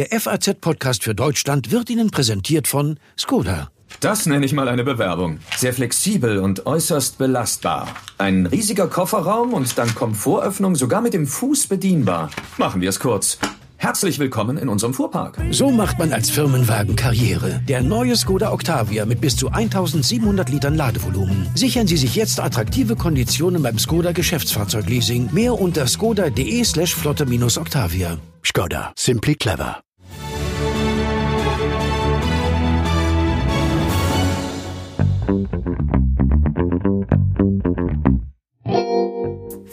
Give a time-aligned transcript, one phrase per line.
[0.00, 3.68] Der FAZ-Podcast für Deutschland wird Ihnen präsentiert von Skoda.
[4.00, 5.40] Das nenne ich mal eine Bewerbung.
[5.58, 7.86] Sehr flexibel und äußerst belastbar.
[8.16, 12.30] Ein riesiger Kofferraum und dann Komfortöffnung sogar mit dem Fuß bedienbar.
[12.56, 13.36] Machen wir es kurz.
[13.76, 15.36] Herzlich willkommen in unserem Fuhrpark.
[15.50, 17.60] So macht man als Firmenwagen Karriere.
[17.68, 21.46] Der neue Skoda Octavia mit bis zu 1700 Litern Ladevolumen.
[21.54, 25.28] Sichern Sie sich jetzt attraktive Konditionen beim Skoda Geschäftsfahrzeugleasing.
[25.34, 28.16] Mehr unter skoda.de slash flotte-octavia.
[28.42, 28.94] Skoda.
[28.96, 29.82] Simply clever.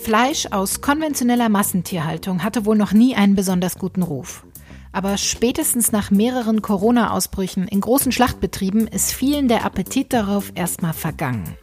[0.08, 4.46] Fleisch aus konventioneller Massentierhaltung hatte wohl noch nie einen besonders guten Ruf.
[4.94, 11.58] Aber spätestens nach mehreren Corona-Ausbrüchen in großen Schlachtbetrieben ist vielen der Appetit darauf erstmal vergangen.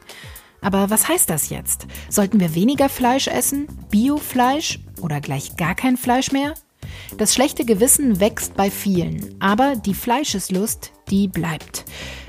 [0.61, 1.87] Aber was heißt das jetzt?
[2.11, 3.67] Sollten wir weniger Fleisch essen?
[3.91, 6.55] Biofleisch oder gleich gar kein Fleisch mehr?
[7.17, 11.85] Das schlechte Gewissen wächst bei vielen, aber die Fleischeslust, die bleibt.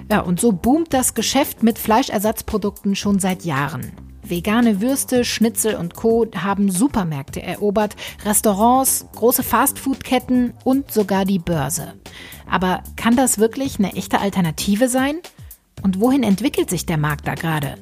[0.09, 3.91] Ja, und so boomt das Geschäft mit Fleischersatzprodukten schon seit Jahren.
[4.23, 6.27] Vegane Würste, Schnitzel und Co.
[6.35, 11.93] haben Supermärkte erobert, Restaurants, große Fastfood-Ketten und sogar die Börse.
[12.49, 15.17] Aber kann das wirklich eine echte Alternative sein?
[15.83, 17.75] Und wohin entwickelt sich der Markt da gerade?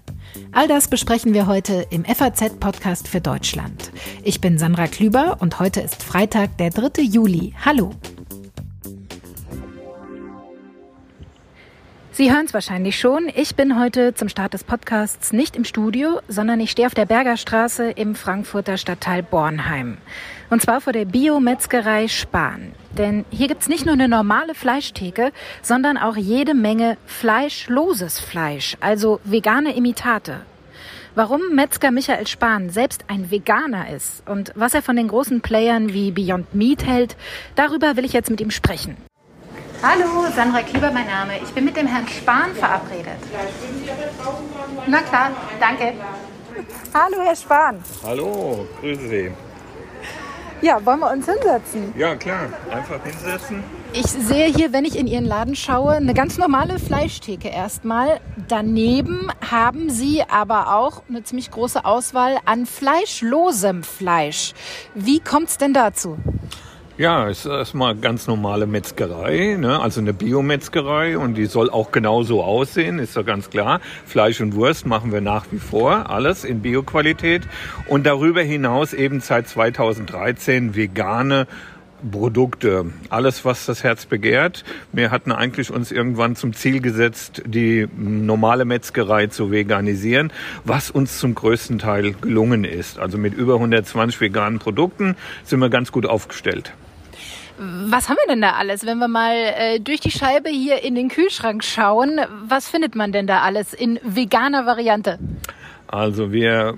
[0.51, 3.91] All das besprechen wir heute im FAZ-Podcast für Deutschland.
[4.23, 7.03] Ich bin Sandra Klüber und heute ist Freitag, der 3.
[7.03, 7.53] Juli.
[7.63, 7.91] Hallo.
[12.15, 13.27] Sie hören es wahrscheinlich schon.
[13.33, 17.07] Ich bin heute zum Start des Podcasts nicht im Studio, sondern ich stehe auf der
[17.07, 19.97] Bergerstraße im Frankfurter Stadtteil Bornheim.
[20.51, 22.73] Und zwar vor der Biometzgerei Spahn.
[22.95, 25.31] Denn hier gibt's nicht nur eine normale Fleischtheke,
[25.63, 30.41] sondern auch jede Menge fleischloses Fleisch, also vegane Imitate.
[31.15, 35.93] Warum Metzger Michael Spahn selbst ein Veganer ist und was er von den großen Playern
[35.93, 37.17] wie Beyond Meat hält,
[37.55, 38.97] darüber will ich jetzt mit ihm sprechen.
[39.85, 41.33] Hallo, Sandra Klieber mein Name.
[41.43, 43.17] Ich bin mit dem Herrn Spahn verabredet.
[44.87, 45.95] Na klar, danke.
[46.93, 47.83] Hallo, Herr Spahn.
[48.01, 49.31] Hallo, grüße Sie.
[50.61, 51.93] Ja, wollen wir uns hinsetzen?
[51.97, 53.61] Ja, klar, einfach hinsetzen.
[53.91, 58.21] Ich sehe hier, wenn ich in Ihren Laden schaue, eine ganz normale Fleischtheke erstmal.
[58.47, 64.53] Daneben haben Sie aber auch eine ziemlich große Auswahl an fleischlosem Fleisch.
[64.95, 66.17] Wie kommt es denn dazu?
[66.95, 69.79] Ja, es ist erstmal ganz normale Metzgerei, ne?
[69.81, 73.81] also eine Biometzgerei und die soll auch genauso aussehen, ist ja ganz klar.
[74.05, 77.47] Fleisch und Wurst machen wir nach wie vor, alles in Bioqualität
[77.87, 81.47] und darüber hinaus eben seit 2013 vegane
[82.11, 84.63] Produkte, alles was das Herz begehrt.
[84.91, 90.31] Wir hatten eigentlich uns irgendwann zum Ziel gesetzt, die normale Metzgerei zu veganisieren,
[90.63, 92.99] was uns zum größten Teil gelungen ist.
[92.99, 96.73] Also mit über 120 veganen Produkten sind wir ganz gut aufgestellt.
[97.57, 98.85] Was haben wir denn da alles?
[98.85, 103.11] Wenn wir mal äh, durch die Scheibe hier in den Kühlschrank schauen, was findet man
[103.11, 105.19] denn da alles in veganer Variante?
[105.93, 106.73] Also wir,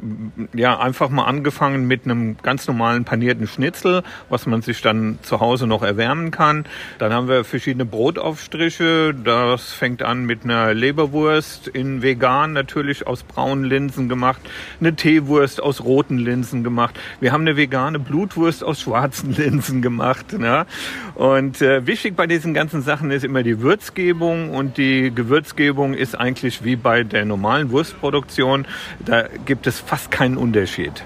[0.53, 5.39] ja, einfach mal angefangen mit einem ganz normalen panierten Schnitzel, was man sich dann zu
[5.39, 6.65] Hause noch erwärmen kann.
[6.97, 9.13] Dann haben wir verschiedene Brotaufstriche.
[9.13, 14.41] Das fängt an mit einer Leberwurst in vegan, natürlich aus braunen Linsen gemacht.
[14.81, 16.99] Eine Teewurst aus roten Linsen gemacht.
[17.21, 20.37] Wir haben eine vegane Blutwurst aus schwarzen Linsen gemacht.
[20.37, 20.65] Ne?
[21.13, 24.49] Und äh, wichtig bei diesen ganzen Sachen ist immer die Würzgebung.
[24.49, 28.65] Und die Gewürzgebung ist eigentlich wie bei der normalen Wurstproduktion
[29.05, 31.03] da gibt es fast keinen Unterschied.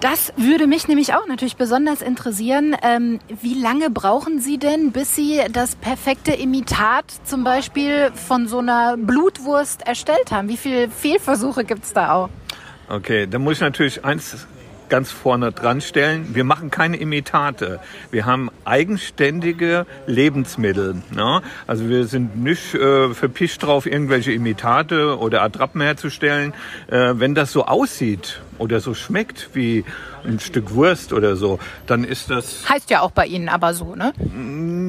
[0.00, 2.76] Das würde mich nämlich auch natürlich besonders interessieren.
[2.82, 8.58] Ähm, wie lange brauchen Sie denn, bis Sie das perfekte Imitat zum Beispiel von so
[8.58, 10.48] einer Blutwurst erstellt haben?
[10.48, 12.28] Wie viele Fehlversuche gibt es da auch?
[12.88, 14.46] Okay, da muss ich natürlich eins
[14.88, 16.34] ganz vorne dran stellen.
[16.34, 17.80] Wir machen keine Imitate.
[18.10, 20.96] Wir haben eigenständige Lebensmittel.
[21.14, 21.42] Ne?
[21.66, 26.54] Also wir sind nicht äh, verpischt drauf, irgendwelche Imitate oder Attrappen herzustellen.
[26.88, 29.84] Äh, wenn das so aussieht oder so schmeckt wie
[30.24, 32.68] ein Stück Wurst oder so, dann ist das...
[32.68, 34.12] Heißt ja auch bei Ihnen aber so, ne?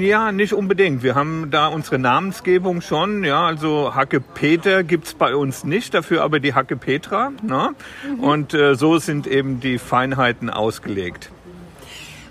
[0.04, 1.04] Ja, nicht unbedingt.
[1.04, 3.24] Wir haben da unsere Namensgebung schon.
[3.24, 7.32] Ja, also Hacke Peter gibt's bei uns nicht, dafür aber die Hacke Petra.
[7.44, 7.72] Ne?
[8.08, 8.20] Mhm.
[8.20, 11.32] Und äh, so sind eben die Feinheiten ausgelegt.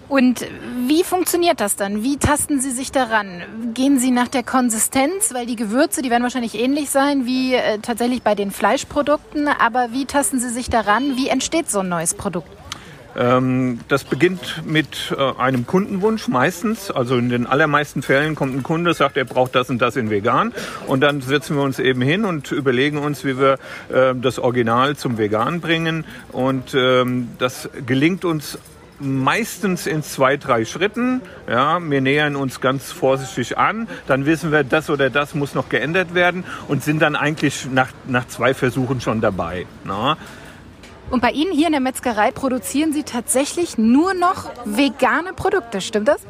[0.08, 0.46] Und
[0.86, 2.02] wie funktioniert das dann?
[2.02, 3.42] Wie tasten Sie sich daran?
[3.74, 7.78] Gehen Sie nach der Konsistenz, weil die Gewürze, die werden wahrscheinlich ähnlich sein wie äh,
[7.80, 11.16] tatsächlich bei den Fleischprodukten, aber wie tasten Sie sich daran?
[11.16, 12.48] Wie entsteht so ein neues Produkt?
[13.16, 16.90] Ähm, das beginnt mit äh, einem Kundenwunsch meistens.
[16.90, 20.08] Also in den allermeisten Fällen kommt ein Kunde, sagt, er braucht das und das in
[20.08, 20.54] vegan.
[20.86, 23.58] Und dann setzen wir uns eben hin und überlegen uns, wie wir
[23.88, 26.04] äh, das Original zum Vegan bringen.
[26.32, 28.58] Und ähm, das gelingt uns
[29.00, 31.20] meistens in zwei, drei Schritten.
[31.48, 35.68] Ja, wir nähern uns ganz vorsichtig an, dann wissen wir, das oder das muss noch
[35.68, 39.66] geändert werden und sind dann eigentlich nach, nach zwei Versuchen schon dabei.
[39.84, 40.16] Na?
[41.10, 46.08] Und bei Ihnen hier in der Metzgerei produzieren Sie tatsächlich nur noch vegane Produkte, stimmt
[46.08, 46.20] das?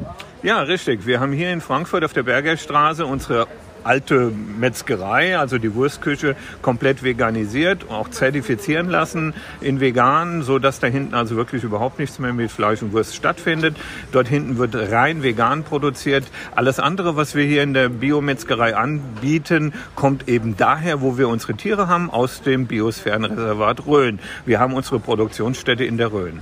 [0.41, 1.05] Ja, richtig.
[1.05, 3.47] Wir haben hier in Frankfurt auf der Bergerstraße unsere
[3.83, 10.87] alte Metzgerei, also die Wurstküche, komplett veganisiert, auch zertifizieren lassen in vegan, so dass da
[10.87, 13.75] hinten also wirklich überhaupt nichts mehr mit Fleisch und Wurst stattfindet.
[14.11, 16.25] Dort hinten wird rein vegan produziert.
[16.55, 21.55] Alles andere, was wir hier in der Biometzgerei anbieten, kommt eben daher, wo wir unsere
[21.55, 24.19] Tiere haben, aus dem Biosphärenreservat Rhön.
[24.45, 26.41] Wir haben unsere Produktionsstätte in der Rhön.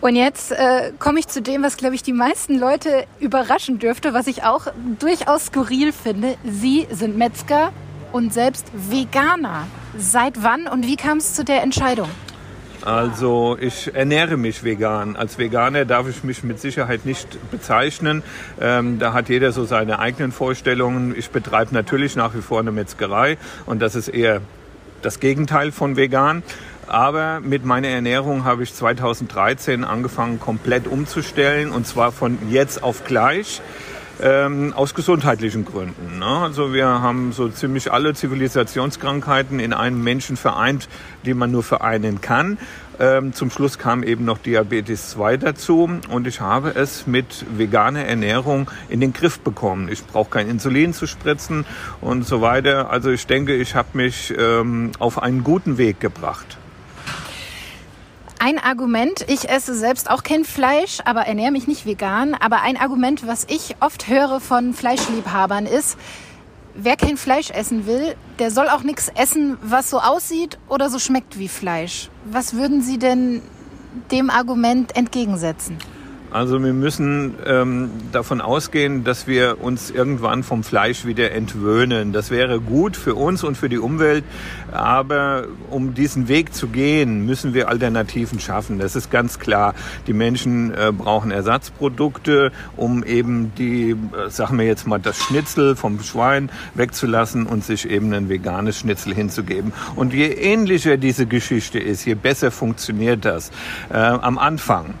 [0.00, 4.14] Und jetzt äh, komme ich zu dem, was, glaube ich, die meisten Leute überraschen dürfte,
[4.14, 4.68] was ich auch
[5.00, 6.36] durchaus skurril finde.
[6.44, 7.72] Sie sind Metzger
[8.12, 9.66] und selbst Veganer.
[9.98, 12.08] Seit wann und wie kam es zu der Entscheidung?
[12.82, 15.16] Also ich ernähre mich vegan.
[15.16, 18.22] Als Veganer darf ich mich mit Sicherheit nicht bezeichnen.
[18.60, 21.12] Ähm, da hat jeder so seine eigenen Vorstellungen.
[21.16, 23.36] Ich betreibe natürlich nach wie vor eine Metzgerei
[23.66, 24.42] und das ist eher
[25.02, 26.44] das Gegenteil von vegan.
[26.88, 33.04] Aber mit meiner Ernährung habe ich 2013 angefangen, komplett umzustellen und zwar von jetzt auf
[33.04, 33.60] gleich.
[34.20, 36.18] Ähm, aus gesundheitlichen Gründen.
[36.18, 36.26] Ne?
[36.26, 40.88] Also wir haben so ziemlich alle Zivilisationskrankheiten in einem Menschen vereint,
[41.24, 42.58] die man nur vereinen kann.
[42.98, 48.06] Ähm, zum Schluss kam eben noch Diabetes 2 dazu und ich habe es mit veganer
[48.06, 49.88] Ernährung in den Griff bekommen.
[49.88, 51.64] Ich brauche kein Insulin zu spritzen
[52.00, 52.90] und so weiter.
[52.90, 56.57] Also ich denke, ich habe mich ähm, auf einen guten Weg gebracht.
[58.40, 62.34] Ein Argument, ich esse selbst auch kein Fleisch, aber ernähre mich nicht vegan.
[62.34, 65.98] Aber ein Argument, was ich oft höre von Fleischliebhabern ist,
[66.74, 71.00] wer kein Fleisch essen will, der soll auch nichts essen, was so aussieht oder so
[71.00, 72.10] schmeckt wie Fleisch.
[72.26, 73.42] Was würden Sie denn
[74.12, 75.76] dem Argument entgegensetzen?
[76.30, 82.12] Also wir müssen ähm, davon ausgehen, dass wir uns irgendwann vom Fleisch wieder entwöhnen.
[82.12, 84.24] Das wäre gut für uns und für die Umwelt,
[84.70, 88.78] aber um diesen Weg zu gehen, müssen wir Alternativen schaffen.
[88.78, 89.74] Das ist ganz klar.
[90.06, 95.76] Die Menschen äh, brauchen Ersatzprodukte, um eben die, äh, sagen wir jetzt mal, das Schnitzel
[95.76, 99.72] vom Schwein wegzulassen und sich eben ein veganes Schnitzel hinzugeben.
[99.96, 103.50] Und je ähnlicher diese Geschichte ist, je besser funktioniert das.
[103.90, 104.94] Äh, am Anfang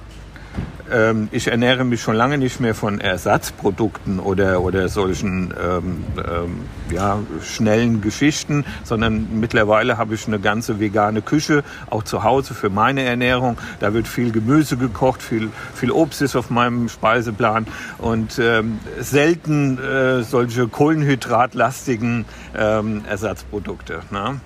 [0.92, 6.60] ähm, ich ernähre mich schon lange nicht mehr von Ersatzprodukten oder, oder solchen ähm, ähm,
[6.90, 12.70] ja, schnellen Geschichten, sondern mittlerweile habe ich eine ganze vegane Küche, auch zu Hause für
[12.70, 13.58] meine Ernährung.
[13.80, 17.66] Da wird viel Gemüse gekocht, viel, viel Obst ist auf meinem Speiseplan
[17.98, 22.24] und ähm, selten äh, solche kohlenhydratlastigen
[22.56, 24.00] ähm, Ersatzprodukte.
[24.10, 24.40] Ne?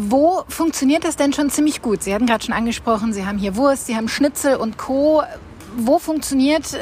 [0.00, 2.04] Wo funktioniert das denn schon ziemlich gut?
[2.04, 5.24] Sie hatten gerade schon angesprochen, Sie haben hier Wurst, Sie haben Schnitzel und Co.
[5.76, 6.78] Wo funktioniert äh,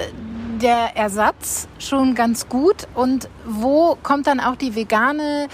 [0.60, 5.48] der Ersatz schon ganz gut und wo kommt dann auch die vegane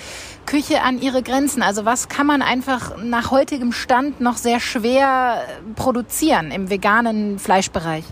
[0.45, 1.63] Küche an ihre Grenzen?
[1.63, 5.45] Also was kann man einfach nach heutigem Stand noch sehr schwer
[5.77, 8.05] produzieren im veganen Fleischbereich?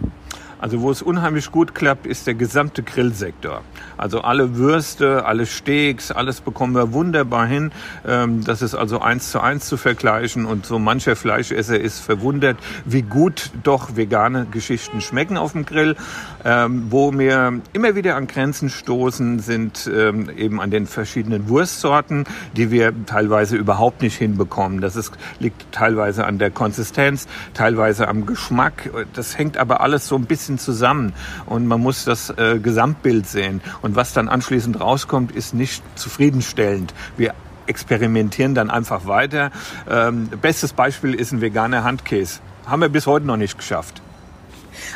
[0.61, 3.63] Also wo es unheimlich gut klappt, ist der gesamte Grillsektor.
[3.97, 7.73] Also alle Würste, alle Steaks, alles bekommen wir wunderbar hin.
[8.07, 12.59] Ähm, das ist also eins zu eins zu vergleichen und so mancher Fleischesser ist verwundert,
[12.85, 15.97] wie gut doch vegane Geschichten schmecken auf dem Grill.
[16.45, 22.25] Ähm, wo wir immer wieder an Grenzen stoßen, sind ähm, eben an den verschiedenen Wurstsorten,
[22.57, 24.81] die wir teilweise überhaupt nicht hinbekommen.
[24.81, 28.91] Das ist, liegt teilweise an der Konsistenz, teilweise am Geschmack.
[29.15, 31.13] Das hängt aber alles so ein bisschen zusammen
[31.47, 33.61] und man muss das äh, Gesamtbild sehen.
[33.83, 36.95] Und was dann anschließend rauskommt, ist nicht zufriedenstellend.
[37.17, 37.35] Wir
[37.67, 39.51] experimentieren dann einfach weiter.
[39.89, 42.41] Ähm, bestes Beispiel ist ein veganer Handkäse.
[42.67, 44.03] Haben wir bis heute noch nicht geschafft.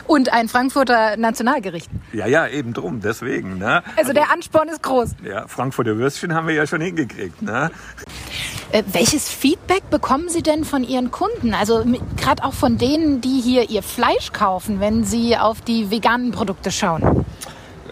[0.06, 1.90] Und ein Frankfurter Nationalgericht.
[2.12, 3.58] Ja, ja, eben drum, deswegen.
[3.58, 3.82] Ne?
[3.96, 5.10] Also, also der Ansporn ist groß.
[5.24, 7.42] Ja, Frankfurter Würstchen haben wir ja schon hingekriegt.
[7.42, 7.70] Ne?
[8.72, 11.54] Äh, welches Feedback bekommen Sie denn von Ihren Kunden?
[11.54, 11.84] Also
[12.16, 16.70] gerade auch von denen, die hier ihr Fleisch kaufen, wenn Sie auf die veganen Produkte
[16.70, 17.24] schauen?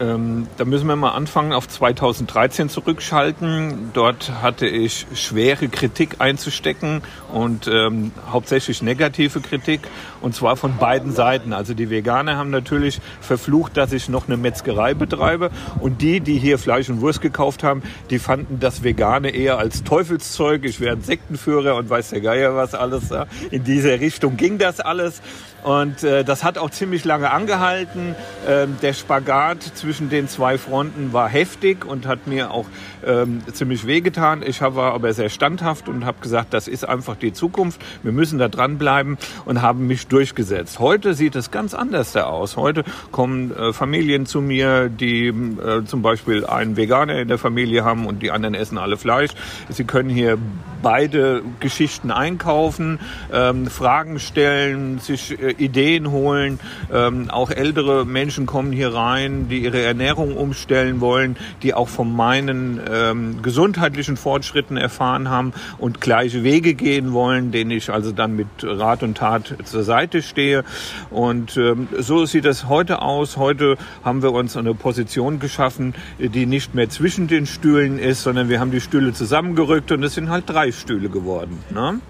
[0.02, 3.90] Ähm, da müssen wir mal anfangen, auf 2013 zurückschalten.
[3.92, 9.82] Dort hatte ich schwere Kritik einzustecken und ähm, hauptsächlich negative Kritik
[10.21, 11.52] und zwar von beiden Seiten.
[11.52, 16.38] Also die Veganer haben natürlich verflucht, dass ich noch eine Metzgerei betreibe und die, die
[16.38, 20.64] hier Fleisch und Wurst gekauft haben, die fanden das Vegane eher als Teufelszeug.
[20.64, 23.04] Ich wäre ein Sektenführer und weiß der Geier was alles.
[23.52, 25.23] In diese Richtung ging das alles
[25.62, 28.14] und äh, das hat auch ziemlich lange angehalten.
[28.49, 32.66] Ähm, der Spagat zwischen den zwei Fronten war heftig und hat mir auch
[33.07, 34.42] ähm, ziemlich wehgetan.
[34.45, 37.81] Ich war aber sehr standhaft und habe gesagt, das ist einfach die Zukunft.
[38.02, 40.81] Wir müssen da dranbleiben und haben mich durchgesetzt.
[40.81, 42.57] Heute sieht es ganz anders da aus.
[42.57, 47.85] Heute kommen äh, Familien zu mir, die äh, zum Beispiel einen Veganer in der Familie
[47.85, 49.31] haben und die anderen essen alle Fleisch.
[49.69, 50.38] Sie können hier
[50.83, 52.99] beide Geschichten einkaufen,
[53.33, 56.61] ähm, Fragen stellen, sich äh, Ideen holen.
[56.92, 62.14] Ähm, auch ältere Menschen kommen hier rein, die ihre Ernährung umstellen wollen, die auch von
[62.14, 68.37] meinen ähm, gesundheitlichen Fortschritten erfahren haben und gleiche Wege gehen wollen, denen ich also dann
[68.37, 70.64] mit Rat und Tat zur Seite stehe.
[71.11, 73.37] Und ähm, so sieht es heute aus.
[73.37, 78.49] Heute haben wir uns eine Position geschaffen, die nicht mehr zwischen den Stühlen ist, sondern
[78.49, 81.59] wir haben die Stühle zusammengerückt und es sind halt drei Stühle geworden.
[81.71, 82.00] Ne?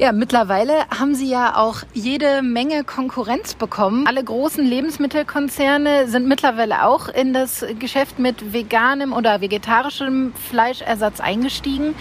[0.00, 4.06] Ja, mittlerweile haben Sie ja auch jede Menge Konkurrenz bekommen.
[4.06, 11.96] Alle großen Lebensmittelkonzerne sind mittlerweile auch in das Geschäft mit veganem oder vegetarischem Fleischersatz eingestiegen.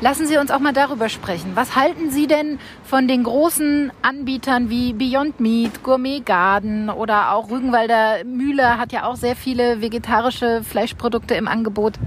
[0.00, 1.52] Lassen Sie uns auch mal darüber sprechen.
[1.54, 7.50] Was halten Sie denn von den großen Anbietern wie Beyond Meat, Gourmet Garden oder auch
[7.50, 11.98] Rügenwalder Mühle hat ja auch sehr viele vegetarische Fleischprodukte im Angebot?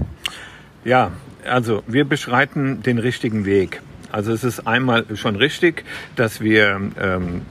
[0.84, 1.12] Ja,
[1.48, 3.80] also wir beschreiten den richtigen Weg.
[4.12, 5.84] Also es ist einmal schon richtig,
[6.16, 7.42] dass wir ähm,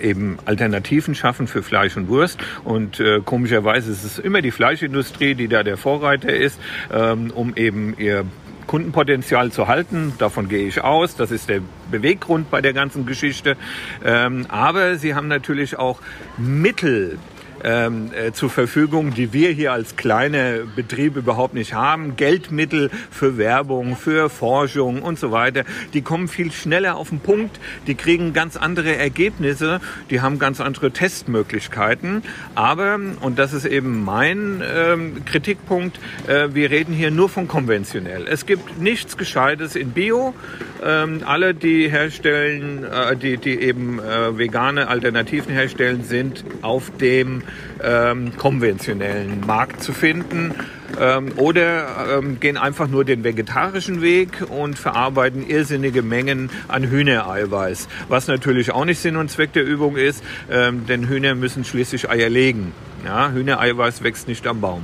[0.00, 2.38] eben Alternativen schaffen für Fleisch und Wurst.
[2.64, 6.60] Und äh, komischerweise ist es immer die Fleischindustrie, die da der Vorreiter ist,
[6.92, 8.24] ähm, um eben ihr
[8.66, 10.14] Kundenpotenzial zu halten.
[10.18, 11.16] Davon gehe ich aus.
[11.16, 13.56] Das ist der Beweggrund bei der ganzen Geschichte.
[14.04, 16.00] Ähm, aber sie haben natürlich auch
[16.38, 17.18] Mittel,
[17.64, 22.16] ähm, äh, zur Verfügung, die wir hier als kleine Betrieb überhaupt nicht haben.
[22.16, 25.64] Geldmittel für Werbung, für Forschung und so weiter.
[25.94, 27.58] Die kommen viel schneller auf den Punkt.
[27.86, 29.80] Die kriegen ganz andere Ergebnisse.
[30.10, 32.22] Die haben ganz andere Testmöglichkeiten.
[32.54, 38.26] Aber, und das ist eben mein ähm, Kritikpunkt, äh, wir reden hier nur von konventionell.
[38.28, 40.34] Es gibt nichts Gescheites in Bio.
[40.84, 47.42] Ähm, alle, die herstellen, äh, die, die eben äh, vegane Alternativen herstellen, sind auf dem
[47.82, 50.54] ähm, konventionellen Markt zu finden
[51.00, 57.88] ähm, oder ähm, gehen einfach nur den vegetarischen Weg und verarbeiten irrsinnige Mengen an Hühnereiweiß,
[58.08, 62.08] was natürlich auch nicht Sinn und Zweck der Übung ist, ähm, denn Hühner müssen schließlich
[62.10, 62.72] Eier legen.
[63.04, 64.82] Ja, Hühnereiweiß wächst nicht am Baum.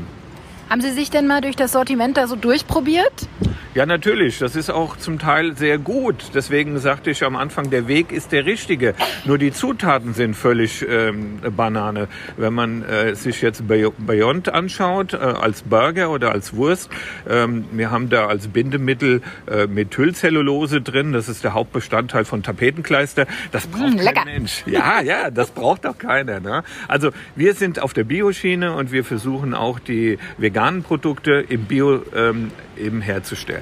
[0.68, 3.28] Haben Sie sich denn mal durch das Sortiment da so durchprobiert?
[3.72, 4.40] Ja, natürlich.
[4.40, 6.32] Das ist auch zum Teil sehr gut.
[6.34, 8.94] Deswegen sagte ich am Anfang, der Weg ist der richtige.
[9.24, 12.08] Nur die Zutaten sind völlig ähm, Banane.
[12.36, 16.90] Wenn man äh, sich jetzt Beyond anschaut, äh, als Burger oder als Wurst,
[17.28, 21.12] ähm, wir haben da als Bindemittel äh, Methylcellulose drin.
[21.12, 23.28] Das ist der Hauptbestandteil von Tapetenkleister.
[23.52, 24.64] Das mm, braucht mmh, kein Mensch.
[24.66, 26.40] Ja, ja, das braucht doch keiner.
[26.40, 26.64] Ne?
[26.88, 32.02] Also wir sind auf der Bioschiene und wir versuchen auch die veganen Produkte im Bio
[32.16, 33.59] ähm, eben herzustellen.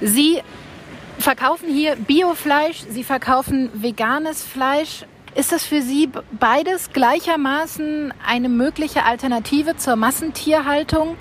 [0.00, 0.40] Sie
[1.18, 5.04] verkaufen hier Biofleisch, Sie verkaufen veganes Fleisch.
[5.34, 11.16] Ist das für Sie beides gleichermaßen eine mögliche Alternative zur Massentierhaltung?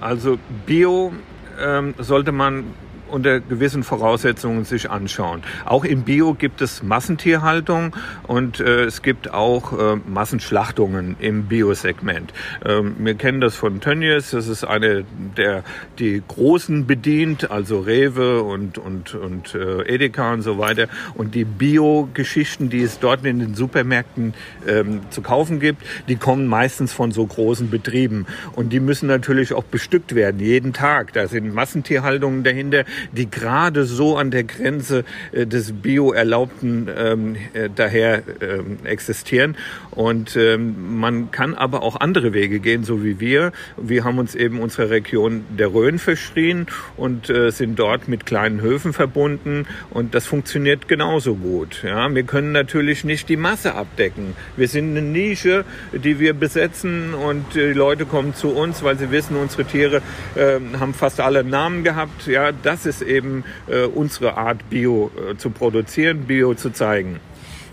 [0.00, 1.12] Also Bio
[1.60, 2.64] ähm, sollte man
[3.12, 5.42] unter gewissen Voraussetzungen sich anschauen.
[5.64, 7.94] Auch im Bio gibt es Massentierhaltung
[8.26, 12.32] und äh, es gibt auch äh, Massenschlachtungen im Biosegment.
[12.64, 15.04] Ähm, wir kennen das von Tönnies, das ist eine
[15.36, 15.62] der
[15.98, 21.44] die großen bedient, also Rewe und und und äh, Edeka und so weiter und die
[21.44, 24.34] Bio-Geschichten, die es dort in den Supermärkten
[24.66, 29.52] ähm, zu kaufen gibt, die kommen meistens von so großen Betrieben und die müssen natürlich
[29.52, 31.12] auch bestückt werden jeden Tag.
[31.12, 37.68] Da sind Massentierhaltungen dahinter, die gerade so an der Grenze äh, des Bio-Erlaubten ähm, äh,
[37.74, 39.56] daher ähm, existieren.
[39.90, 43.52] Und ähm, man kann aber auch andere Wege gehen, so wie wir.
[43.76, 46.66] Wir haben uns eben unserer Region der Rhön verschrien
[46.96, 49.66] und äh, sind dort mit kleinen Höfen verbunden.
[49.90, 51.82] Und das funktioniert genauso gut.
[51.82, 54.34] Ja, wir können natürlich nicht die Masse abdecken.
[54.56, 59.10] Wir sind eine Nische, die wir besetzen und die Leute kommen zu uns, weil sie
[59.10, 60.02] wissen, unsere Tiere
[60.34, 62.26] äh, haben fast alle Namen gehabt.
[62.26, 67.20] Ja, das ist eben äh, unsere Art, Bio äh, zu produzieren, Bio zu zeigen.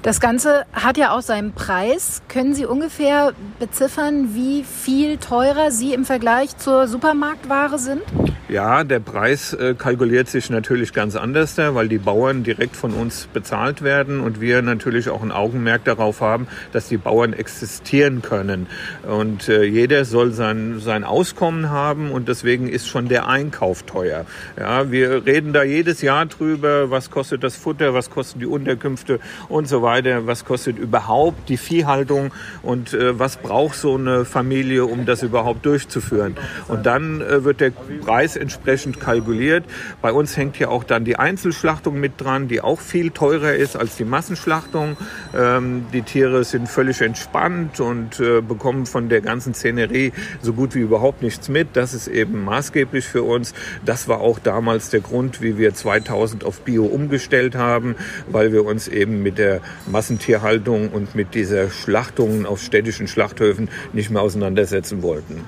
[0.01, 2.21] Das Ganze hat ja auch seinen Preis.
[2.29, 8.03] Können Sie ungefähr beziffern, wie viel teurer Sie im Vergleich zur Supermarktware sind?
[8.47, 13.27] Ja, der Preis äh, kalkuliert sich natürlich ganz anders, weil die Bauern direkt von uns
[13.31, 18.67] bezahlt werden und wir natürlich auch ein Augenmerk darauf haben, dass die Bauern existieren können.
[19.03, 24.25] Und äh, jeder soll sein, sein Auskommen haben und deswegen ist schon der Einkauf teuer.
[24.57, 29.19] Ja, wir reden da jedes Jahr drüber, was kostet das Futter, was kosten die Unterkünfte
[29.49, 32.31] und so weiter weiter, was kostet überhaupt die Viehhaltung
[32.61, 36.37] und äh, was braucht so eine Familie, um das überhaupt durchzuführen.
[36.67, 37.71] Und dann äh, wird der
[38.05, 39.65] Preis entsprechend kalkuliert.
[39.99, 43.75] Bei uns hängt ja auch dann die Einzelschlachtung mit dran, die auch viel teurer ist
[43.75, 44.95] als die Massenschlachtung.
[45.35, 50.75] Ähm, die Tiere sind völlig entspannt und äh, bekommen von der ganzen Szenerie so gut
[50.75, 51.69] wie überhaupt nichts mit.
[51.73, 53.55] Das ist eben maßgeblich für uns.
[53.83, 57.95] Das war auch damals der Grund, wie wir 2000 auf Bio umgestellt haben,
[58.27, 64.09] weil wir uns eben mit der Massentierhaltung und mit dieser Schlachtung auf städtischen Schlachthöfen nicht
[64.09, 65.43] mehr auseinandersetzen wollten.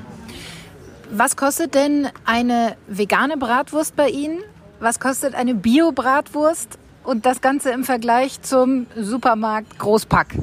[1.11, 4.39] Was kostet denn eine vegane Bratwurst bei Ihnen?
[4.79, 6.77] Was kostet eine Bio-Bratwurst?
[7.03, 10.35] Und das Ganze im Vergleich zum Supermarkt Großpack?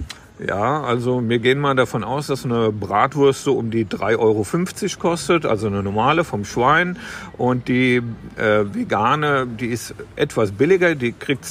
[0.46, 5.00] Ja, also wir gehen mal davon aus, dass eine Bratwurst so um die 3,50 Euro
[5.00, 6.96] kostet, also eine normale vom Schwein.
[7.36, 8.02] Und die
[8.36, 11.44] äh, vegane, die ist etwas billiger, die kriegt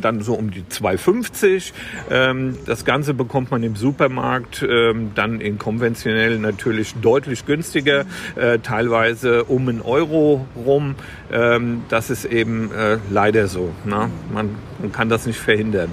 [0.00, 1.72] dann so um die 2,50.
[2.10, 8.04] Ähm, das Ganze bekommt man im Supermarkt ähm, dann in konventionell natürlich deutlich günstiger,
[8.36, 10.94] äh, teilweise um einen Euro rum.
[11.32, 13.72] Ähm, das ist eben äh, leider so.
[13.84, 14.10] Ne?
[14.32, 15.90] Man, man kann das nicht verhindern.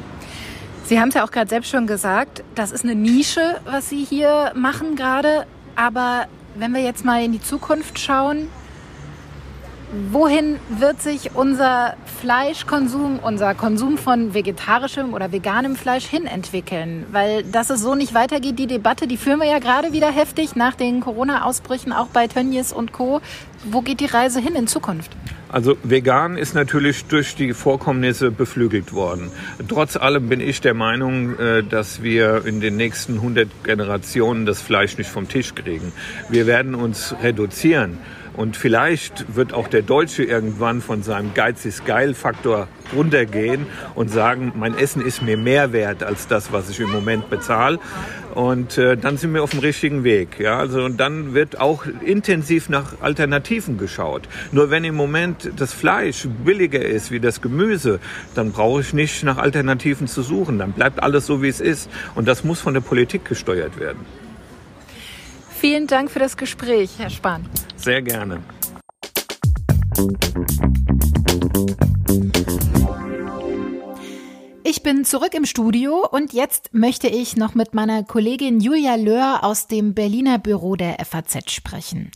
[0.86, 4.04] Sie haben es ja auch gerade selbst schon gesagt, das ist eine Nische, was Sie
[4.04, 5.46] hier machen gerade.
[5.76, 8.50] Aber wenn wir jetzt mal in die Zukunft schauen,
[10.12, 17.06] wohin wird sich unser Fleischkonsum, unser Konsum von vegetarischem oder veganem Fleisch hin entwickeln?
[17.12, 20.56] Weil dass es so nicht weitergeht, die Debatte, die führen wir ja gerade wieder heftig
[20.56, 23.22] nach den Corona-Ausbrüchen, auch bei Tönnies und Co.
[23.66, 25.12] Wo geht die Reise hin in Zukunft?
[25.54, 29.30] Also vegan ist natürlich durch die Vorkommnisse beflügelt worden.
[29.68, 34.60] Trotz allem bin ich der Meinung, äh, dass wir in den nächsten 100 Generationen das
[34.60, 35.94] Fleisch nicht vom Tisch kriegen.
[36.28, 38.00] Wir werden uns reduzieren.
[38.36, 44.10] Und vielleicht wird auch der Deutsche irgendwann von seinem Geiz ist geil Faktor runtergehen und
[44.10, 47.80] sagen, mein Essen ist mir mehr wert als das, was ich im Moment bezahle.
[48.34, 50.40] Und äh, dann sind wir auf dem richtigen Weg.
[50.40, 50.58] Ja?
[50.58, 54.28] Also, und dann wird auch intensiv nach Alternativen geschaut.
[54.52, 58.00] Nur wenn im Moment das Fleisch billiger ist wie das Gemüse,
[58.34, 60.58] dann brauche ich nicht nach Alternativen zu suchen.
[60.58, 61.90] Dann bleibt alles so, wie es ist.
[62.16, 64.23] Und das muss von der Politik gesteuert werden.
[65.64, 67.46] Vielen Dank für das Gespräch, Herr Spahn.
[67.78, 68.44] Sehr gerne.
[74.66, 79.46] Ich bin zurück im Studio und jetzt möchte ich noch mit meiner Kollegin Julia Löhr
[79.46, 82.12] aus dem Berliner Büro der FAZ sprechen.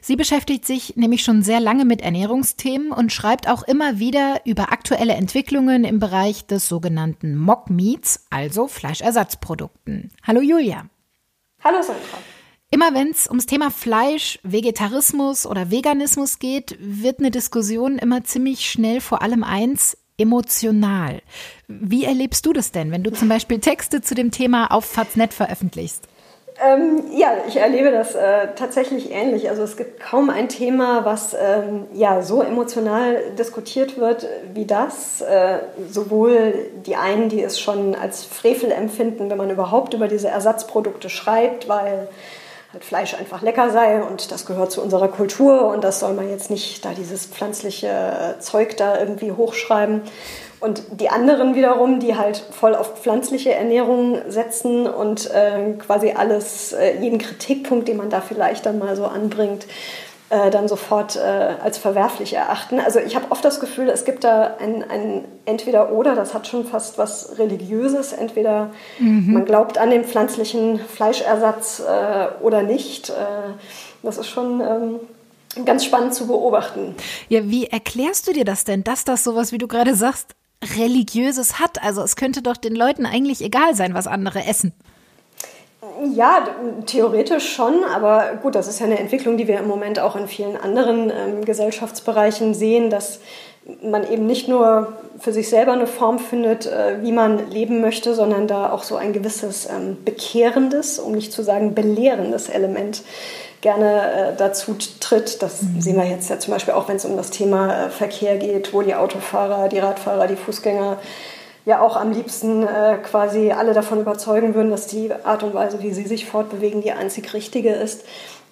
[0.00, 4.70] Sie beschäftigt sich nämlich schon sehr lange mit Ernährungsthemen und schreibt auch immer wieder über
[4.70, 10.12] aktuelle Entwicklungen im Bereich des sogenannten Mock Meats, also Fleischersatzprodukten.
[10.22, 10.86] Hallo Julia.
[11.64, 12.18] Hallo Sandra.
[12.74, 18.70] Immer wenn es ums Thema Fleisch, Vegetarismus oder Veganismus geht, wird eine Diskussion immer ziemlich
[18.70, 21.20] schnell vor allem eins, emotional.
[21.68, 25.34] Wie erlebst du das denn, wenn du zum Beispiel Texte zu dem Thema auf Faznet
[25.34, 26.08] veröffentlichst?
[26.64, 29.50] Ähm, ja, ich erlebe das äh, tatsächlich ähnlich.
[29.50, 35.20] Also es gibt kaum ein Thema, was ähm, ja so emotional diskutiert wird wie das.
[35.20, 35.58] Äh,
[35.90, 36.54] sowohl
[36.86, 41.68] die einen, die es schon als Frevel empfinden, wenn man überhaupt über diese Ersatzprodukte schreibt,
[41.68, 42.08] weil
[42.72, 46.30] halt Fleisch einfach lecker sei und das gehört zu unserer Kultur und das soll man
[46.30, 50.02] jetzt nicht da dieses pflanzliche Zeug da irgendwie hochschreiben.
[50.60, 56.72] Und die anderen wiederum, die halt voll auf pflanzliche Ernährung setzen und äh, quasi alles,
[56.72, 59.66] äh, jeden Kritikpunkt, den man da vielleicht dann mal so anbringt,
[60.32, 61.20] äh, dann sofort äh,
[61.62, 62.80] als verwerflich erachten.
[62.80, 66.64] Also ich habe oft das Gefühl, es gibt da ein, ein Entweder-Oder, das hat schon
[66.64, 68.14] fast was Religiöses.
[68.14, 69.34] Entweder mhm.
[69.34, 73.10] man glaubt an den pflanzlichen Fleischersatz äh, oder nicht.
[73.10, 73.12] Äh,
[74.02, 74.60] das ist schon...
[74.60, 75.00] Ähm,
[75.66, 76.94] ganz spannend zu beobachten.
[77.28, 80.30] Ja, wie erklärst du dir das denn, dass das sowas, wie du gerade sagst,
[80.78, 81.82] religiöses hat?
[81.82, 84.72] Also es könnte doch den Leuten eigentlich egal sein, was andere essen.
[86.14, 86.46] Ja,
[86.86, 90.28] theoretisch schon, aber gut, das ist ja eine Entwicklung, die wir im Moment auch in
[90.28, 93.18] vielen anderen ähm, Gesellschaftsbereichen sehen, dass
[93.82, 98.14] man eben nicht nur für sich selber eine Form findet, äh, wie man leben möchte,
[98.14, 103.02] sondern da auch so ein gewisses ähm, bekehrendes, um nicht zu sagen belehrendes Element
[103.60, 105.42] gerne äh, dazu tritt.
[105.42, 105.80] Das mhm.
[105.80, 108.72] sehen wir jetzt ja zum Beispiel auch, wenn es um das Thema äh, Verkehr geht,
[108.72, 110.98] wo die Autofahrer, die Radfahrer, die Fußgänger
[111.64, 115.82] ja auch am liebsten äh, quasi alle davon überzeugen würden, dass die Art und Weise,
[115.82, 118.04] wie sie sich fortbewegen, die einzig richtige ist.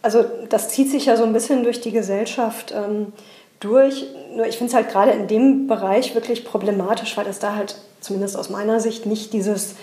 [0.02, 3.12] Also das zieht sich ja so ein bisschen durch die Gesellschaft ähm,
[3.58, 4.06] durch.
[4.34, 7.76] Nur ich finde es halt gerade in dem Bereich wirklich problematisch, weil es da halt
[8.00, 9.74] zumindest aus meiner Sicht nicht dieses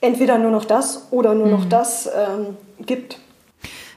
[0.00, 1.52] entweder nur noch das oder nur mhm.
[1.52, 3.18] noch das ähm, gibt.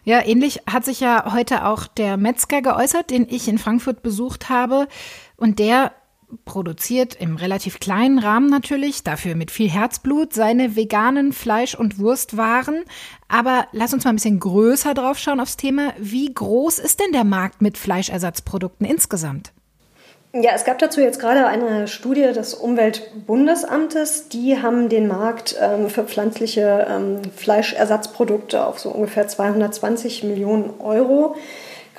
[0.06, 4.50] Ja, ähnlich hat sich ja heute auch der Metzger geäußert, den ich in Frankfurt besucht
[4.50, 4.88] habe.
[5.36, 5.92] Und der
[6.46, 12.84] produziert im relativ kleinen Rahmen natürlich, dafür mit viel Herzblut, seine veganen Fleisch- und Wurstwaren.
[13.28, 15.94] Aber lass uns mal ein bisschen größer drauf schauen aufs Thema.
[15.98, 19.52] Wie groß ist denn der Markt mit Fleischersatzprodukten insgesamt?
[20.32, 24.30] Ja, es gab dazu jetzt gerade eine Studie des Umweltbundesamtes.
[24.30, 31.36] Die haben den Markt ähm, für pflanzliche ähm, Fleischersatzprodukte auf so ungefähr 220 Millionen Euro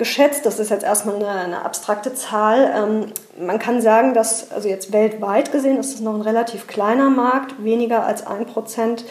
[0.01, 0.47] geschätzt.
[0.47, 2.73] Das ist jetzt erstmal eine, eine abstrakte Zahl.
[2.75, 3.05] Ähm,
[3.39, 7.63] man kann sagen, dass, also jetzt weltweit gesehen, ist es noch ein relativ kleiner Markt,
[7.63, 9.05] weniger als ein Prozent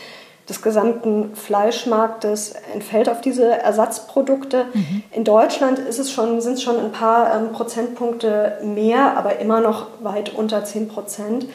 [0.48, 4.66] des gesamten Fleischmarktes entfällt auf diese Ersatzprodukte.
[4.74, 5.04] Mhm.
[5.12, 9.60] In Deutschland ist es schon, sind es schon ein paar ähm, Prozentpunkte mehr, aber immer
[9.60, 11.46] noch weit unter 10 Prozent.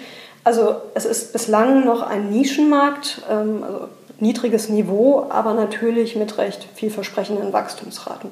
[0.45, 3.89] Also es ist bislang noch ein Nischenmarkt, ähm, also
[4.21, 8.29] niedriges Niveau, aber natürlich mit recht vielversprechenden Wachstumsraten.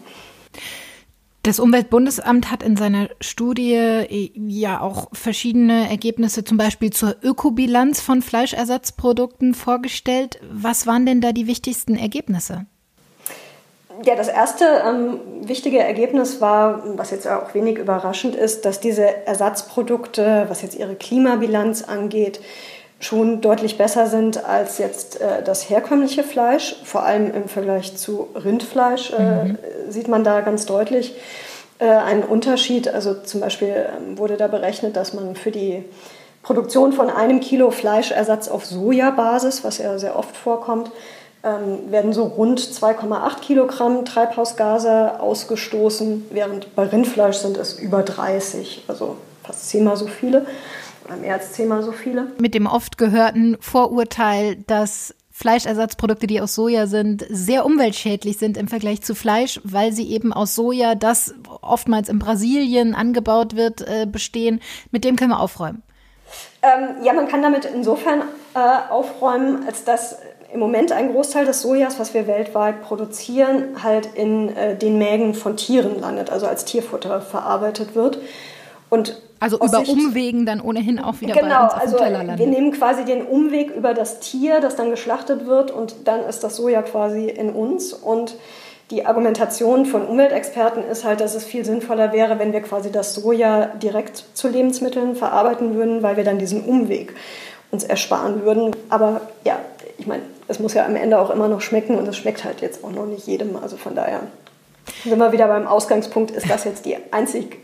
[1.44, 8.00] Das Umweltbundesamt hat in seiner Studie äh, ja auch verschiedene Ergebnisse, zum Beispiel zur Ökobilanz
[8.00, 10.40] von Fleischersatzprodukten vorgestellt.
[10.50, 12.66] Was waren denn da die wichtigsten Ergebnisse?
[14.06, 19.28] Ja, das erste ähm, wichtige Ergebnis war, was jetzt auch wenig überraschend ist, dass diese
[19.28, 22.40] Ersatzprodukte, was jetzt ihre Klimabilanz angeht,
[23.04, 26.76] schon deutlich besser sind als jetzt äh, das herkömmliche Fleisch.
[26.84, 29.58] Vor allem im Vergleich zu Rindfleisch äh, mhm.
[29.90, 31.16] sieht man da ganz deutlich
[31.80, 32.88] äh, einen Unterschied.
[32.88, 35.84] Also zum Beispiel ähm, wurde da berechnet, dass man für die
[36.44, 40.90] Produktion von einem Kilo Fleischersatz auf Sojabasis, was ja sehr oft vorkommt,
[41.44, 48.86] ähm, werden so rund 2,8 Kilogramm Treibhausgase ausgestoßen, während bei Rindfleisch sind es über 30,
[48.88, 50.46] also fast zehnmal so viele
[51.30, 52.32] als zehnmal so viele.
[52.40, 58.68] Mit dem oft gehörten Vorurteil, dass Fleischersatzprodukte, die aus Soja sind, sehr umweltschädlich sind im
[58.68, 64.06] Vergleich zu Fleisch, weil sie eben aus Soja, das oftmals in Brasilien angebaut wird, äh,
[64.06, 64.62] bestehen.
[64.92, 65.82] Mit dem können wir aufräumen.
[66.62, 68.22] Ähm, ja, man kann damit insofern
[68.54, 70.18] äh, aufräumen, als dass
[70.54, 75.34] im Moment ein Großteil des Sojas, was wir weltweit produzieren, halt in äh, den Mägen
[75.34, 78.20] von Tieren landet, also als Tierfutter verarbeitet wird.
[78.90, 82.38] Und also über Sicht, Umwegen dann ohnehin auch wieder genau, bei uns auf also.
[82.38, 86.46] Wir nehmen quasi den Umweg über das Tier, das dann geschlachtet wird und dann ist
[86.46, 87.92] das Soja quasi in uns.
[87.92, 88.36] Und
[88.90, 93.16] die Argumentation von Umweltexperten ist halt, dass es viel sinnvoller wäre, wenn wir quasi das
[93.16, 97.14] Soja direkt zu Lebensmitteln verarbeiten würden, weil wir dann diesen Umweg
[97.70, 98.74] uns ersparen würden.
[98.88, 99.60] Aber ja,
[99.98, 102.62] ich meine, es muss ja am Ende auch immer noch schmecken und es schmeckt halt
[102.62, 103.58] jetzt auch noch nicht jedem.
[103.58, 104.22] Also von daher
[105.04, 107.63] sind wir wieder beim Ausgangspunkt, ist das jetzt die einzig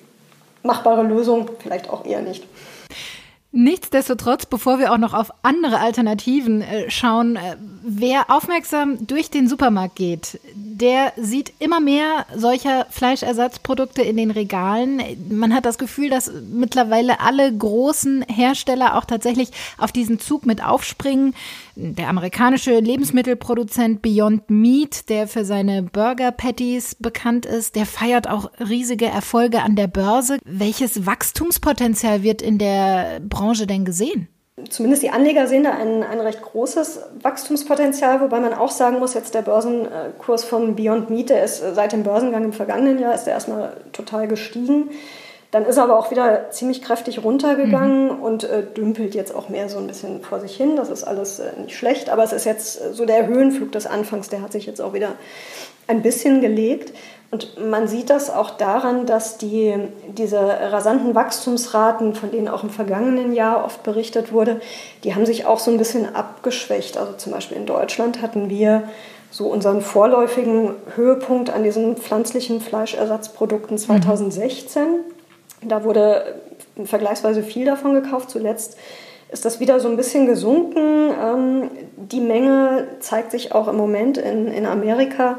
[0.64, 2.46] machbare Lösung, vielleicht auch eher nicht.
[3.52, 9.48] Nichtsdestotrotz, bevor wir auch noch auf andere Alternativen äh, schauen, äh, wer aufmerksam durch den
[9.48, 15.02] Supermarkt geht, der sieht immer mehr solcher Fleischersatzprodukte in den Regalen.
[15.30, 20.64] Man hat das Gefühl, dass mittlerweile alle großen Hersteller auch tatsächlich auf diesen Zug mit
[20.64, 21.34] aufspringen.
[21.82, 28.52] Der amerikanische Lebensmittelproduzent Beyond Meat, der für seine Burger Patties bekannt ist, der feiert auch
[28.60, 30.40] riesige Erfolge an der Börse.
[30.44, 34.28] Welches Wachstumspotenzial wird in der Branche denn gesehen?
[34.70, 39.14] Zumindest die Anleger sehen da ein, ein recht großes Wachstumspotenzial, wobei man auch sagen muss,
[39.14, 43.24] jetzt der Börsenkurs von Beyond Meat, der ist seit dem Börsengang im vergangenen Jahr, ist
[43.24, 44.90] der erstmal total gestiegen.
[45.52, 48.22] Dann ist er aber auch wieder ziemlich kräftig runtergegangen mhm.
[48.22, 50.76] und äh, dümpelt jetzt auch mehr so ein bisschen vor sich hin.
[50.76, 53.88] Das ist alles äh, nicht schlecht, aber es ist jetzt äh, so der Höhenflug des
[53.88, 55.14] Anfangs, der hat sich jetzt auch wieder
[55.88, 56.94] ein bisschen gelegt.
[57.32, 59.76] Und man sieht das auch daran, dass die,
[60.08, 64.62] diese rasanten Wachstumsraten, von denen auch im vergangenen Jahr oft berichtet wurde,
[65.04, 66.98] die haben sich auch so ein bisschen abgeschwächt.
[66.98, 68.84] Also zum Beispiel in Deutschland hatten wir
[69.32, 74.84] so unseren vorläufigen Höhepunkt an diesen pflanzlichen Fleischersatzprodukten 2016.
[74.84, 75.19] Mhm.
[75.62, 76.36] Da wurde
[76.86, 78.30] vergleichsweise viel davon gekauft.
[78.30, 78.78] Zuletzt
[79.32, 81.12] ist das wieder so ein bisschen gesunken.
[81.12, 85.38] Ähm, die Menge zeigt sich auch im Moment in, in Amerika.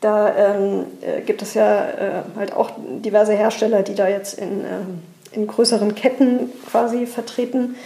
[0.00, 4.64] Da ähm, äh, gibt es ja äh, halt auch diverse Hersteller, die da jetzt in,
[4.64, 7.76] äh, in größeren Ketten quasi vertreten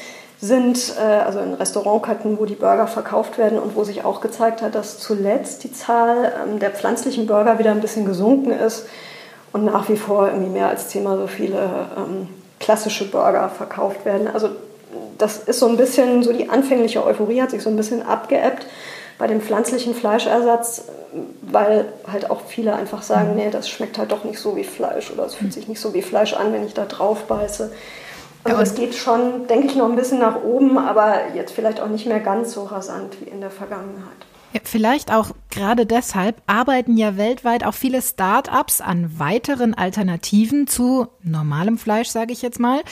[0.40, 4.62] sind, äh, also in Restaurantketten, wo die Burger verkauft werden und wo sich auch gezeigt
[4.62, 8.86] hat, dass zuletzt die Zahl ähm, der pflanzlichen Burger wieder ein bisschen gesunken ist
[9.54, 14.26] und nach wie vor irgendwie mehr als zehnmal so viele ähm, klassische Burger verkauft werden.
[14.26, 14.48] Also
[15.16, 18.66] das ist so ein bisschen, so die anfängliche Euphorie hat sich so ein bisschen abgeebbt
[19.16, 20.86] bei dem pflanzlichen Fleischersatz,
[21.40, 23.36] weil halt auch viele einfach sagen, mhm.
[23.36, 25.94] nee, das schmeckt halt doch nicht so wie Fleisch oder es fühlt sich nicht so
[25.94, 27.70] wie Fleisch an, wenn ich da drauf beiße.
[28.42, 31.88] Also es geht schon, denke ich, noch ein bisschen nach oben, aber jetzt vielleicht auch
[31.88, 34.12] nicht mehr ganz so rasant wie in der Vergangenheit.
[34.64, 41.78] Vielleicht auch gerade deshalb arbeiten ja weltweit auch viele Start-ups an weiteren Alternativen zu normalem
[41.78, 42.82] Fleisch, sage ich jetzt mal.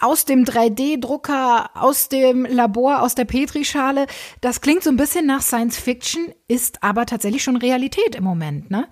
[0.00, 4.06] Aus dem 3D-Drucker, aus dem Labor, aus der Petrischale.
[4.40, 8.70] Das klingt so ein bisschen nach Science Fiction, ist aber tatsächlich schon Realität im Moment,
[8.70, 8.86] ne?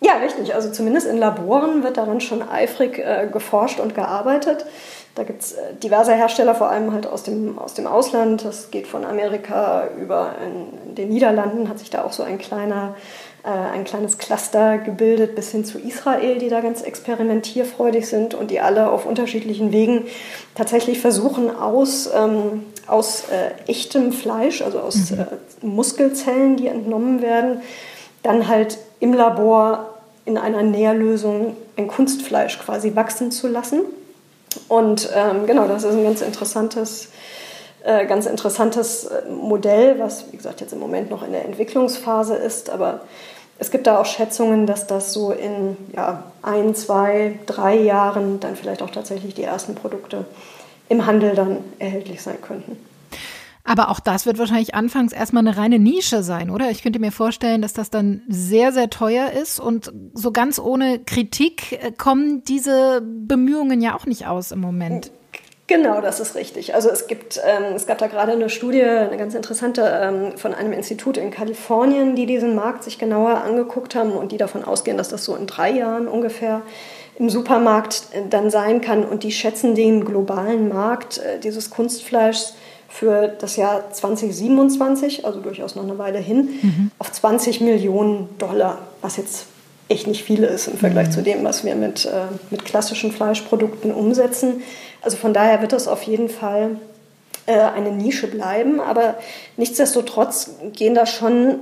[0.00, 0.54] Ja, richtig.
[0.54, 4.66] Also zumindest in Laboren wird daran schon eifrig äh, geforscht und gearbeitet.
[5.16, 8.44] Da gibt es äh, diverse Hersteller, vor allem halt aus dem, aus dem Ausland.
[8.44, 12.38] Das geht von Amerika über in, in den Niederlanden, hat sich da auch so ein
[12.38, 12.94] kleiner
[13.46, 18.50] äh, ein kleines Cluster gebildet bis hin zu Israel, die da ganz experimentierfreudig sind und
[18.50, 20.06] die alle auf unterschiedlichen Wegen
[20.56, 25.20] tatsächlich versuchen, aus, ähm, aus äh, echtem Fleisch, also aus mhm.
[25.20, 25.26] äh,
[25.64, 27.62] Muskelzellen, die entnommen werden,
[28.24, 33.82] dann halt im Labor in einer Nährlösung ein Kunstfleisch quasi wachsen zu lassen.
[34.68, 37.08] Und ähm, genau, das ist ein ganz interessantes,
[37.84, 42.34] äh, ganz interessantes äh, Modell, was, wie gesagt, jetzt im Moment noch in der Entwicklungsphase
[42.36, 42.70] ist.
[42.70, 43.00] Aber
[43.58, 48.56] es gibt da auch Schätzungen, dass das so in ja, ein, zwei, drei Jahren dann
[48.56, 50.24] vielleicht auch tatsächlich die ersten Produkte
[50.88, 52.76] im Handel dann erhältlich sein könnten.
[53.66, 56.70] Aber auch das wird wahrscheinlich anfangs erstmal eine reine Nische sein, oder?
[56.70, 61.00] Ich könnte mir vorstellen, dass das dann sehr, sehr teuer ist und so ganz ohne
[61.00, 65.10] Kritik äh, kommen diese Bemühungen ja auch nicht aus im Moment.
[65.68, 66.76] Genau, das ist richtig.
[66.76, 70.54] Also es gibt, ähm, es gab da gerade eine Studie, eine ganz interessante ähm, von
[70.54, 74.96] einem Institut in Kalifornien, die diesen Markt sich genauer angeguckt haben und die davon ausgehen,
[74.96, 76.62] dass das so in drei Jahren ungefähr
[77.18, 79.04] im Supermarkt äh, dann sein kann.
[79.04, 82.54] Und die schätzen den globalen Markt äh, dieses Kunstfleischs
[82.88, 86.90] für das Jahr 2027, also durchaus noch eine Weile hin, mhm.
[86.98, 89.46] auf 20 Millionen Dollar, was jetzt
[89.88, 91.12] echt nicht viel ist im Vergleich mhm.
[91.12, 92.10] zu dem, was wir mit, äh,
[92.50, 94.62] mit klassischen Fleischprodukten umsetzen.
[95.02, 96.76] Also von daher wird das auf jeden Fall
[97.46, 99.16] äh, eine Nische bleiben, aber
[99.56, 101.58] nichtsdestotrotz gehen da schon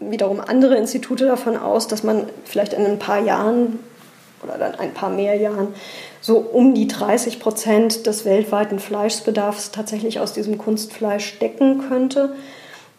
[0.00, 3.78] wiederum andere Institute davon aus, dass man vielleicht in ein paar Jahren
[4.44, 5.68] oder dann ein paar mehr Jahren
[6.20, 12.34] so um die 30 Prozent des weltweiten Fleischbedarfs tatsächlich aus diesem Kunstfleisch decken könnte.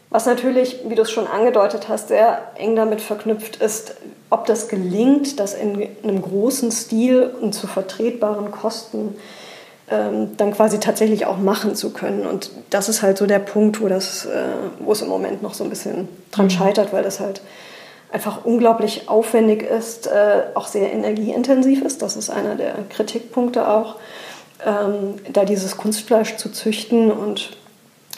[0.09, 3.95] Was natürlich, wie du es schon angedeutet hast, sehr eng damit verknüpft ist,
[4.29, 9.15] ob das gelingt, das in einem großen Stil und zu vertretbaren Kosten
[9.89, 12.25] ähm, dann quasi tatsächlich auch machen zu können.
[12.25, 14.45] Und das ist halt so der Punkt, wo, das, äh,
[14.79, 16.51] wo es im Moment noch so ein bisschen dran mhm.
[16.51, 17.41] scheitert, weil das halt
[18.11, 22.01] einfach unglaublich aufwendig ist, äh, auch sehr energieintensiv ist.
[22.01, 23.95] Das ist einer der Kritikpunkte auch,
[24.65, 27.57] ähm, da dieses Kunstfleisch zu züchten und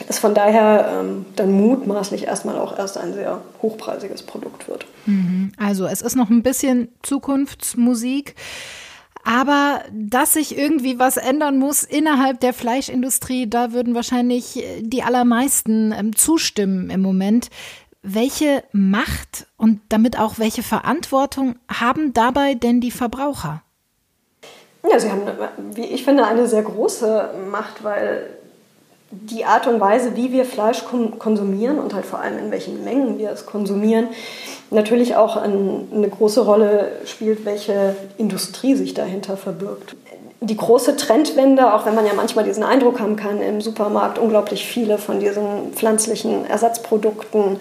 [0.06, 4.86] es von daher ähm, dann mutmaßlich erstmal auch erst ein sehr hochpreisiges Produkt wird.
[5.06, 5.52] Mhm.
[5.56, 8.36] Also es ist noch ein bisschen Zukunftsmusik.
[9.24, 15.92] Aber dass sich irgendwie was ändern muss innerhalb der Fleischindustrie, da würden wahrscheinlich die allermeisten
[15.92, 17.50] ähm, zustimmen im Moment.
[18.02, 23.62] Welche Macht und damit auch welche Verantwortung haben dabei denn die Verbraucher?
[24.88, 25.22] Ja, sie haben,
[25.74, 28.30] wie ich finde, eine sehr große Macht, weil
[29.10, 30.84] die Art und Weise, wie wir Fleisch
[31.18, 34.08] konsumieren und halt vor allem in welchen Mengen wir es konsumieren,
[34.70, 39.96] natürlich auch eine große Rolle spielt, welche Industrie sich dahinter verbirgt.
[40.40, 44.66] Die große Trendwende, auch wenn man ja manchmal diesen Eindruck haben kann, im Supermarkt unglaublich
[44.66, 47.58] viele von diesen pflanzlichen Ersatzprodukten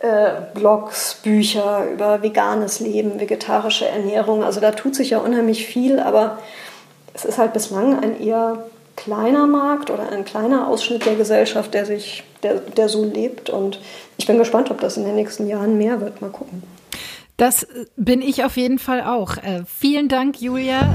[0.00, 4.42] äh, Blogs, Bücher über veganes Leben, vegetarische Ernährung.
[4.42, 6.38] Also da tut sich ja unheimlich viel, aber
[7.12, 8.64] es ist halt bislang ein eher
[8.96, 13.50] kleiner Markt oder ein kleiner Ausschnitt der Gesellschaft, der sich, der, der so lebt.
[13.50, 13.78] Und
[14.16, 16.20] ich bin gespannt, ob das in den nächsten Jahren mehr wird.
[16.20, 16.62] Mal gucken.
[17.36, 19.36] Das bin ich auf jeden Fall auch.
[19.38, 20.94] Äh, vielen Dank, Julia.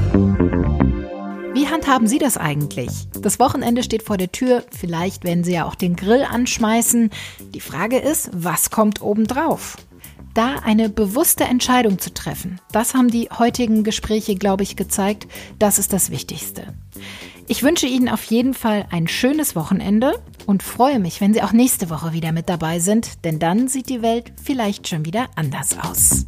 [1.85, 2.89] Wie handhaben Sie das eigentlich?
[3.21, 7.11] Das Wochenende steht vor der Tür, vielleicht werden Sie ja auch den Grill anschmeißen.
[7.53, 9.77] Die Frage ist, was kommt obendrauf?
[10.33, 15.27] Da eine bewusste Entscheidung zu treffen, das haben die heutigen Gespräche, glaube ich, gezeigt,
[15.59, 16.73] das ist das Wichtigste.
[17.47, 21.53] Ich wünsche Ihnen auf jeden Fall ein schönes Wochenende und freue mich, wenn Sie auch
[21.53, 25.77] nächste Woche wieder mit dabei sind, denn dann sieht die Welt vielleicht schon wieder anders
[25.77, 26.25] aus.